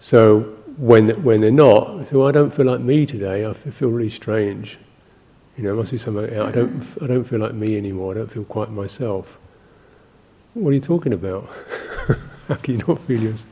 [0.00, 0.40] So
[0.76, 3.46] when when they're not, say, well, I don't feel like me today.
[3.46, 4.78] I feel really strange.
[5.56, 6.24] You know, it must be something.
[6.38, 6.84] I don't.
[7.00, 8.12] I don't feel like me anymore.
[8.12, 9.38] I don't feel quite myself.
[10.54, 11.48] What are you talking about?
[12.48, 13.46] How can you not feel yourself?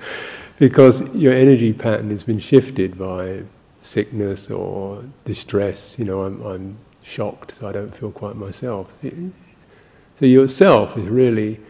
[0.59, 3.43] Because your energy pattern has been shifted by
[3.81, 5.97] sickness or distress.
[5.99, 8.93] You know, I'm, I'm shocked, so I don't feel quite myself.
[9.03, 11.61] so yourself is really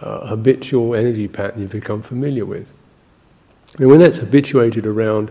[0.00, 2.70] a habitual energy pattern you've become familiar with.
[3.78, 5.30] And when that's habituated around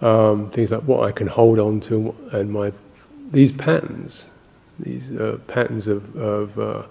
[0.00, 2.72] um, things like what I can hold on to and my
[3.30, 4.28] these patterns,
[4.78, 6.82] these uh, patterns of, of uh,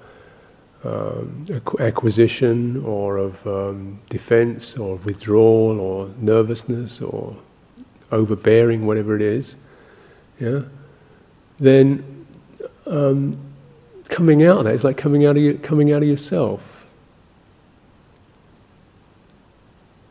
[1.79, 7.35] acquisition or of um, defense or withdrawal or nervousness or
[8.11, 9.55] overbearing, whatever it is,
[10.39, 10.61] yeah,
[11.59, 12.25] then
[12.87, 13.37] um,
[14.09, 16.77] coming out of that is like coming out of your, coming out of yourself.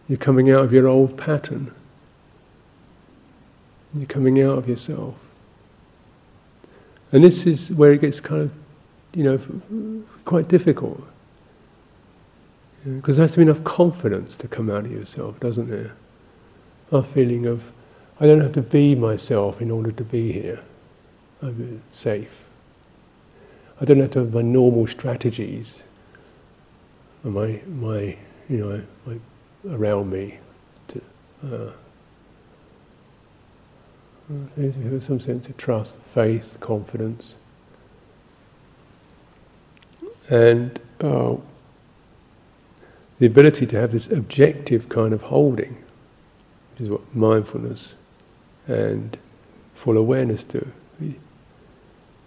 [0.08, 1.72] You're coming out of your old pattern.
[3.94, 5.14] You're coming out of yourself.
[7.12, 8.52] And this is where it gets kind of,
[9.14, 11.02] you know, quite difficult.
[12.84, 15.92] Because there has to be enough confidence to come out of yourself, doesn't there?
[16.92, 17.62] A feeling of,
[18.20, 20.60] I don't have to be myself in order to be here.
[21.42, 22.44] I'm safe.
[23.80, 25.82] I don't have to have my normal strategies,
[27.22, 28.16] my, my,
[28.48, 29.18] you know, my,
[29.72, 30.38] around me
[30.88, 31.00] to
[31.44, 31.70] uh,
[35.00, 37.36] some sense of trust, faith, confidence.
[40.30, 41.36] And uh,
[43.18, 45.74] the ability to have this objective kind of holding,
[46.72, 47.94] which is what mindfulness
[48.66, 49.16] and
[49.74, 50.66] full awareness do.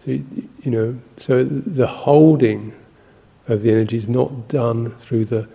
[0.04, 2.74] So, you know, so the holding
[3.47, 5.47] of the energy is not done through the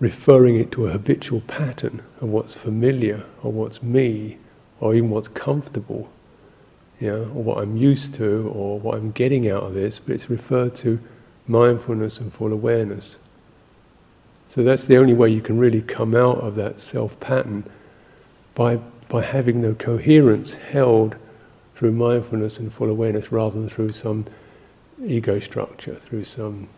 [0.00, 4.36] referring it to a habitual pattern of what's familiar or what's me
[4.80, 6.10] or even what's comfortable,
[7.00, 10.14] you know, or what I'm used to or what I'm getting out of this, but
[10.14, 10.98] it's referred to
[11.46, 13.18] mindfulness and full awareness.
[14.46, 17.64] So that's the only way you can really come out of that self pattern
[18.54, 18.76] by,
[19.08, 21.16] by having the coherence held
[21.74, 24.26] through mindfulness and full awareness rather than through some
[25.04, 26.68] ego structure, through some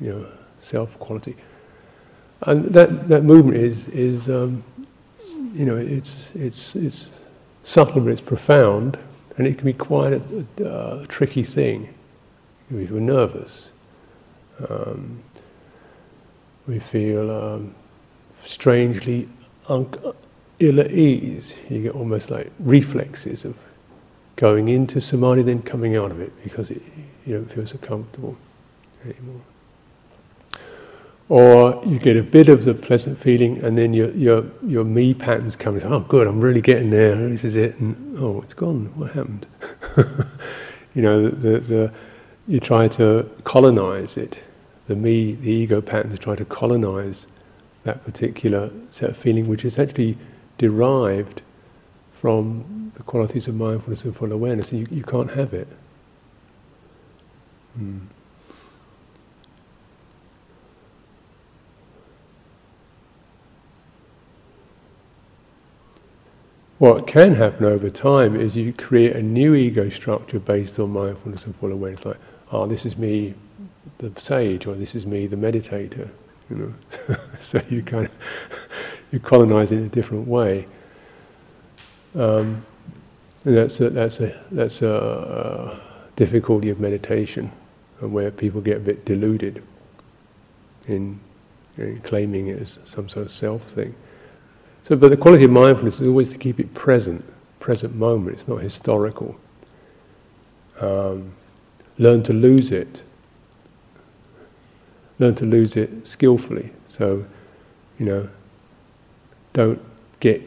[0.00, 0.26] you know,
[0.60, 1.36] self quality.
[2.42, 4.62] And that, that movement is, is um,
[5.54, 7.10] you know, it's, it's, it's
[7.62, 8.98] subtle but it's profound,
[9.38, 11.92] and it can be quite a, a, a tricky thing
[12.70, 13.70] if you're nervous.
[14.68, 15.22] Um,
[16.66, 17.74] we feel um,
[18.44, 19.28] strangely
[19.68, 19.88] un-
[20.58, 21.54] ill at ease.
[21.68, 23.56] You get almost like reflexes of
[24.36, 26.82] going into samadhi, then coming out of it because it,
[27.24, 28.36] you don't feel so comfortable
[29.04, 29.40] anymore.
[31.28, 35.12] Or you get a bit of the pleasant feeling, and then your your your me
[35.12, 35.80] patterns come.
[35.82, 36.28] Oh, good!
[36.28, 37.16] I'm really getting there.
[37.28, 37.76] This is it.
[37.80, 38.92] And oh, it's gone.
[38.94, 39.44] What happened?
[40.94, 41.92] you know, the, the, the
[42.48, 44.38] you try to colonize it
[44.86, 47.26] the me, the ego patterns try to colonize
[47.84, 50.16] that particular set of feeling, which is actually
[50.58, 51.42] derived
[52.12, 55.68] from the qualities of mindfulness and full awareness, and you, you can't have it.
[57.78, 58.00] Mm.
[66.78, 71.46] What can happen over time is you create a new ego structure based on mindfulness
[71.46, 72.18] and full awareness, like,
[72.52, 73.34] oh, this is me
[73.98, 76.08] the sage, or this is me, the meditator.
[76.50, 76.74] You
[77.08, 78.12] know, so you kind of
[79.10, 80.66] you colonize it in a different way.
[82.14, 82.64] Um,
[83.44, 85.80] that's a, that's a that's a, a
[86.16, 87.50] difficulty of meditation,
[88.00, 89.62] and where people get a bit deluded
[90.88, 91.18] in,
[91.78, 93.94] in claiming it as some sort of self thing.
[94.84, 97.24] So, but the quality of mindfulness is always to keep it present,
[97.58, 98.34] present moment.
[98.34, 99.36] It's not historical.
[100.80, 101.32] Um,
[101.98, 103.02] learn to lose it
[105.18, 106.70] learn to lose it skillfully.
[106.88, 107.24] So,
[107.98, 108.28] you know,
[109.52, 109.80] don't
[110.20, 110.42] get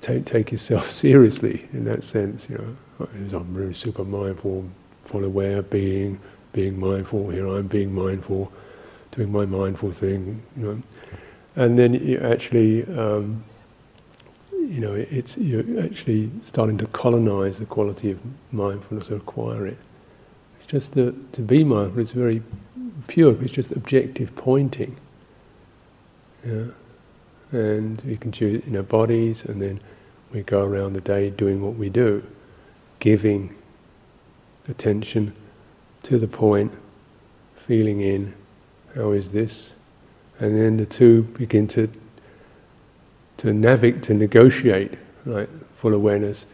[0.00, 2.48] take take yourself seriously in that sense.
[2.48, 4.64] You know, I'm really super mindful,
[5.04, 6.18] full aware, being
[6.52, 7.30] being mindful.
[7.30, 8.52] Here I'm being mindful,
[9.10, 10.42] doing my mindful thing.
[10.56, 10.82] You know,
[11.56, 12.84] and then you actually.
[12.96, 13.44] Um,
[14.52, 18.20] you know, it's you're actually starting to colonize the quality of
[18.52, 19.76] mindfulness or acquire it.
[20.72, 22.42] Just to be mindful is very
[23.06, 24.96] pure, it's just objective pointing.
[26.46, 26.64] Yeah?
[27.50, 29.78] And we can choose in our bodies, and then
[30.32, 32.24] we go around the day doing what we do,
[33.00, 33.54] giving
[34.66, 35.34] attention
[36.04, 36.72] to the point,
[37.66, 38.32] feeling in,
[38.94, 39.74] how is this?
[40.38, 41.86] And then the two begin to
[43.36, 44.94] to navigate, to negotiate,
[45.26, 46.46] like full awareness.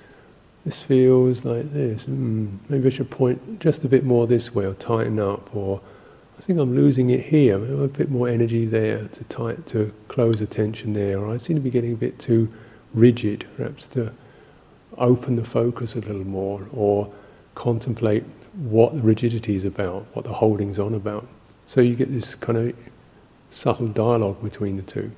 [0.69, 2.05] This feels like this.
[2.05, 5.81] Mm, maybe I should point just a bit more this way, or tighten up, or
[6.37, 7.57] I think I'm losing it here.
[7.57, 11.21] a bit more energy there to tight, to close attention there.
[11.21, 12.53] Or I seem to be getting a bit too
[12.93, 14.13] rigid, perhaps to
[14.99, 17.11] open the focus a little more, or
[17.55, 21.27] contemplate what the rigidity is about, what the holding's on about.
[21.65, 22.77] So you get this kind of
[23.49, 25.11] subtle dialogue between the two.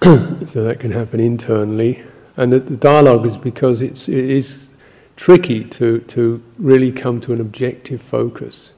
[0.48, 2.02] so that can happen internally,
[2.38, 4.70] and the, the dialogue is because it's it is
[5.16, 8.72] tricky to, to really come to an objective focus.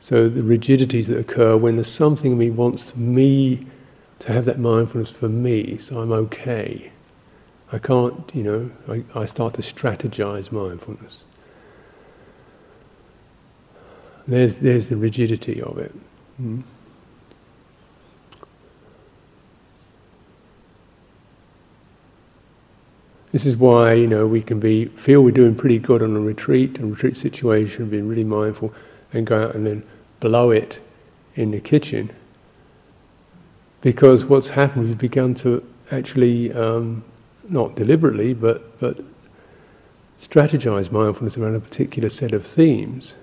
[0.00, 3.66] So the rigidities that occur when there's something in me wants me
[4.20, 6.90] to have that mindfulness for me, so I'm okay.
[7.70, 11.24] I can't, you know, I, I start to strategize mindfulness.
[14.26, 15.94] There's, there's the rigidity of it.
[16.40, 16.62] Mm.
[23.30, 26.20] This is why you know we can be feel we're doing pretty good on a
[26.20, 28.72] retreat, a retreat situation, being really mindful,
[29.12, 29.82] and go out and then
[30.20, 30.80] blow it
[31.34, 32.10] in the kitchen.
[33.82, 37.04] Because what's happened, we've begun to actually, um,
[37.50, 38.98] not deliberately, but but
[40.18, 43.14] strategize mindfulness around a particular set of themes.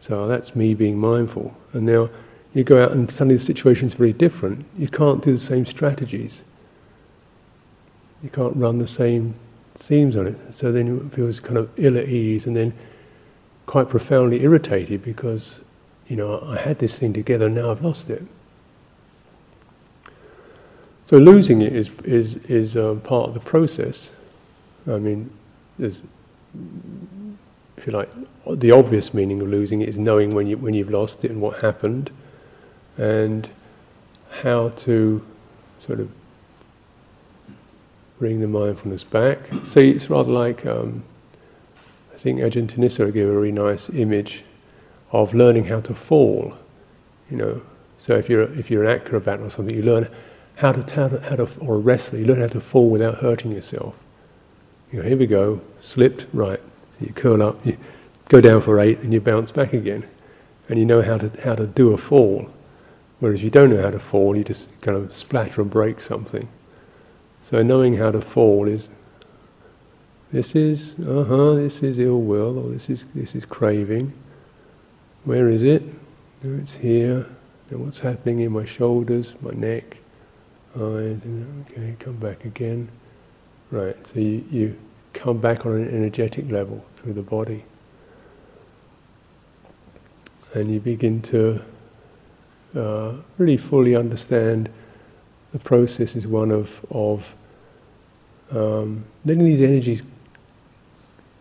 [0.00, 2.08] So that's me being mindful, and now
[2.54, 4.64] you go out and suddenly the situation's very different.
[4.78, 6.42] You can't do the same strategies
[8.22, 9.34] you can't run the same
[9.82, 10.38] themes on it.
[10.54, 12.72] So then you feels kind of ill at ease and then
[13.66, 15.60] quite profoundly irritated because,
[16.08, 18.22] you know, I had this thing together and now I've lost it.
[21.06, 24.12] So losing it is is is um, part of the process.
[24.86, 25.30] I mean,
[25.78, 26.00] there's,
[27.76, 28.08] if you like,
[28.46, 31.40] the obvious meaning of losing it is knowing when you when you've lost it and
[31.40, 32.10] what happened,
[32.98, 33.48] and
[34.30, 35.20] how to
[35.86, 36.08] sort of
[38.22, 39.36] bring the mindfulness back.
[39.66, 41.02] So it's rather like, um,
[42.14, 42.68] I think Ajahn
[43.12, 44.44] gave a very nice image
[45.10, 46.54] of learning how to fall.
[47.32, 47.62] You know,
[47.98, 50.08] so if you're if you're an acrobat or something, you learn
[50.54, 53.18] how to, how to, how to or a wrestler, you learn how to fall without
[53.18, 53.96] hurting yourself.
[54.92, 56.60] You know, here we go, slipped, right.
[57.00, 57.76] You curl up, you
[58.28, 60.06] go down for eight, and you bounce back again,
[60.68, 62.48] and you know how to how to do a fall.
[63.18, 66.48] Whereas you don't know how to fall, you just kind of splatter and break something.
[67.42, 68.88] So knowing how to fall is
[70.32, 74.12] this is uh huh, this is ill will or this is this is craving.
[75.24, 75.82] Where is it?
[76.42, 77.26] It's here.
[77.70, 79.96] And what's happening in my shoulders, my neck,
[80.76, 81.22] eyes,
[81.70, 82.88] okay, come back again.
[83.70, 84.78] Right, so you, you
[85.14, 87.64] come back on an energetic level through the body.
[90.54, 91.62] And you begin to
[92.76, 94.68] uh, really fully understand
[95.52, 97.26] the process is one of, of
[98.50, 100.02] um, letting these energies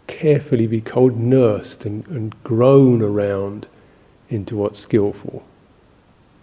[0.07, 3.67] carefully be cold nursed and, and grown around
[4.29, 5.43] into what's skillful.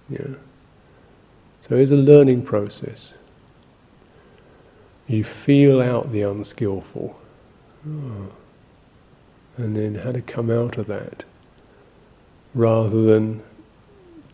[0.09, 0.35] Yeah.
[1.61, 3.13] So it's a learning process.
[5.07, 7.19] You feel out the unskillful.
[7.87, 8.33] Oh.
[9.59, 11.25] And then how to come out of that
[12.55, 13.43] rather than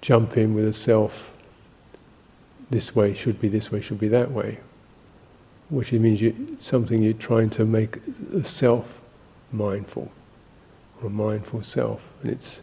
[0.00, 1.33] jump in with a self
[2.70, 4.58] this way should be this way, should be that way.
[5.70, 7.98] Which means you, something you're trying to make
[8.34, 9.00] a self
[9.52, 10.10] mindful,
[11.00, 12.60] or a mindful self, and it's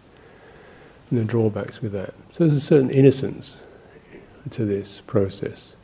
[1.11, 2.13] and the drawbacks with that.
[2.31, 3.61] So there's a certain innocence
[4.49, 5.75] to this process,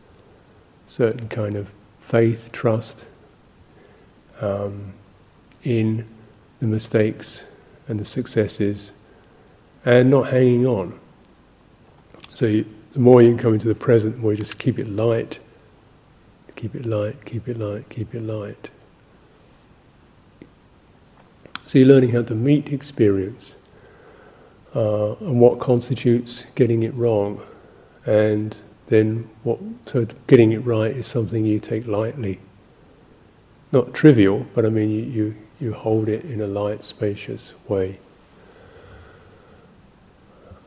[0.88, 3.06] certain kind of faith, trust
[4.40, 4.94] um,
[5.64, 6.08] in
[6.60, 7.44] the mistakes
[7.90, 8.94] and the successes,
[9.86, 10.98] and not hanging on.
[12.30, 14.80] So you, the more you can come into the present, the more you just keep
[14.80, 15.40] it light,
[16.56, 18.70] keep it light, keep it light, keep it light.
[21.66, 23.56] So you're learning how to meet experience
[24.76, 27.42] uh, and what constitutes getting it wrong,
[28.06, 28.56] and
[28.88, 29.60] then what.
[29.86, 32.40] So getting it right is something you take lightly.
[33.72, 38.00] Not trivial, but I mean you, you, you hold it in a light, spacious way.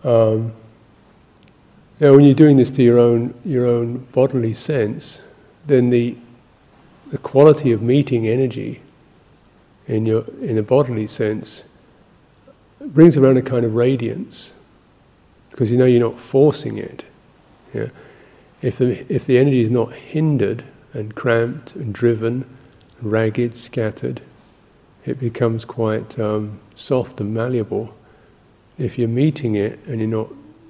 [0.05, 0.53] Um,
[2.01, 5.21] now, when you're doing this to your own your own bodily sense,
[5.67, 6.17] then the
[7.09, 8.81] the quality of meeting energy
[9.87, 11.65] in your in a bodily sense
[12.81, 14.55] brings around a kind of radiance
[15.51, 17.05] because you know you're not forcing it.
[17.75, 17.89] Yeah?
[18.63, 22.47] If the if the energy is not hindered and cramped and driven,
[23.03, 24.23] ragged, scattered,
[25.05, 27.95] it becomes quite um, soft and malleable.
[28.79, 30.29] If you're meeting it and you're not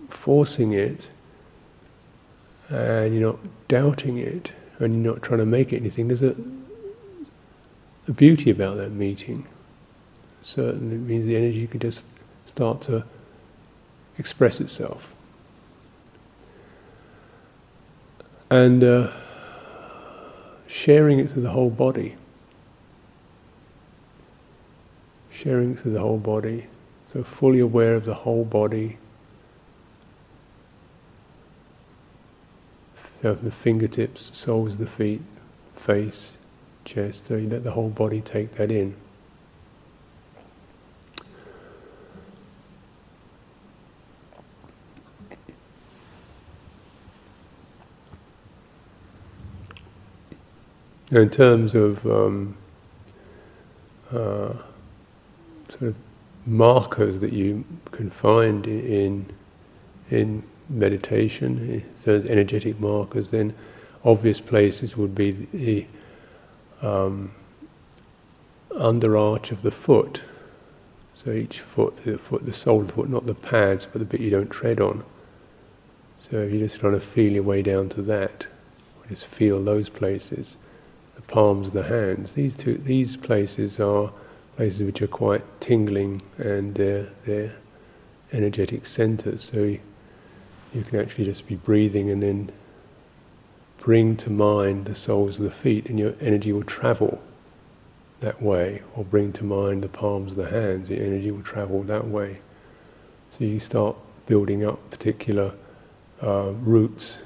[0.09, 1.09] forcing it,
[2.71, 6.35] and you're not doubting it and you're not trying to make it anything, there's a,
[8.09, 9.47] a beauty about that meeting.
[10.43, 12.05] Certainly, it means the energy can just
[12.47, 13.05] start to
[14.19, 15.13] express itself.
[18.51, 19.11] And uh,
[20.67, 22.17] sharing it through the whole body.
[25.31, 26.67] Sharing through the whole body.
[27.13, 28.99] So fully aware of the whole body,
[33.23, 35.21] So from the fingertips, soles of the feet,
[35.77, 36.39] face,
[36.85, 38.97] chest, so you let the whole body take that in.
[51.11, 52.57] In terms of um,
[54.13, 54.55] uh,
[55.69, 55.95] sort of
[56.47, 59.27] markers that you can find in
[60.11, 63.55] in meditation, so energetic markers, then
[64.05, 65.87] obvious places would be the
[66.81, 67.33] um,
[68.75, 70.23] under arch of the foot.
[71.15, 74.05] So each foot, the foot, the sole of the foot, not the pads, but the
[74.05, 75.05] bit you don't tread on.
[76.19, 78.47] So if you're just trying to feel your way down to that.
[79.09, 80.57] Just feel those places.
[81.17, 82.33] The palms of the hands.
[82.33, 84.13] These two, these places are
[84.57, 87.55] places which are quite tingling and they're, they're
[88.33, 89.43] energetic centers.
[89.43, 89.77] So
[90.73, 92.51] you, can actually just be breathing and then
[93.79, 97.21] bring to mind the soles of the feet, and your energy will travel
[98.21, 101.83] that way, or bring to mind the palms of the hands, the energy will travel
[101.85, 102.39] that way.
[103.33, 103.97] So you start
[104.27, 105.53] building up particular
[106.23, 107.19] uh, routes,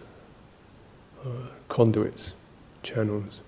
[1.24, 2.34] uh, conduits,
[2.82, 3.40] channels.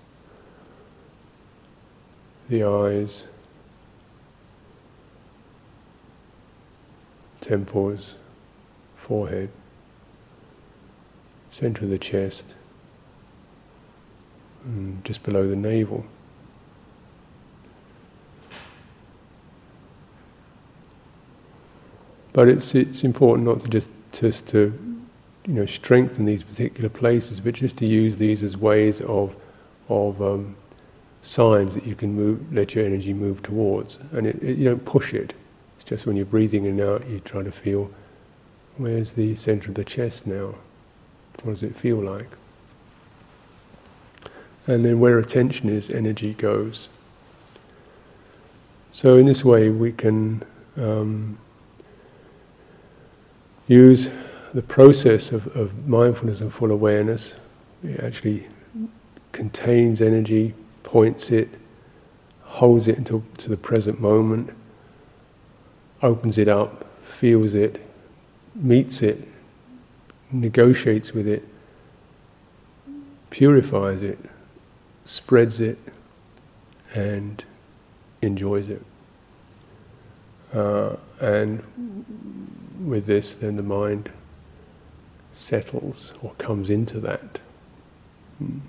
[2.49, 3.25] The eyes,
[7.39, 8.15] temples,
[8.97, 9.49] forehead,
[11.57, 12.53] center of the chest,
[15.03, 16.05] just below the navel.
[22.33, 24.71] But it's it's important not to just just to
[25.47, 29.35] you know strengthen these particular places, but just to use these as ways of
[29.89, 30.55] of um,
[31.23, 34.85] signs that you can move, let your energy move towards, and it, it, you don't
[34.85, 35.33] push it.
[35.75, 37.89] It's just when you're breathing in and out, you try to feel
[38.77, 40.53] where's the center of the chest now.
[41.43, 42.27] What does it feel like?
[44.67, 46.89] And then where attention is, energy goes.
[48.91, 50.43] So in this way, we can
[50.75, 51.37] um,
[53.67, 54.09] use
[54.53, 57.35] the process of, of mindfulness and full awareness.
[57.83, 58.47] It actually
[59.31, 61.49] contains energy, points it,
[62.41, 64.49] holds it until to the present moment,
[66.01, 67.79] opens it up, feels it,
[68.55, 69.27] meets it,
[70.31, 71.47] negotiates with it,
[73.29, 74.19] purifies it,
[75.05, 75.77] spreads it
[76.93, 77.43] and
[78.21, 78.81] enjoys it.
[80.53, 81.63] Uh, and
[82.85, 84.11] with this, then the mind
[85.33, 87.39] settles or comes into that.
[88.37, 88.59] Hmm.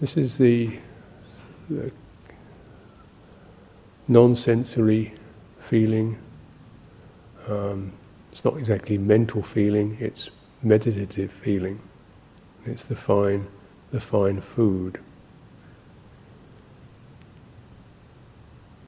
[0.00, 0.78] This is the,
[1.70, 1.90] the
[4.08, 5.14] non sensory
[5.68, 6.18] feeling.
[7.48, 7.92] Um,
[8.36, 10.28] it's not exactly mental feeling, it's
[10.62, 11.80] meditative feeling.
[12.66, 13.46] It's the fine
[13.92, 15.00] the fine food.